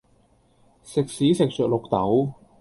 [0.83, 2.33] 食屎食著綠豆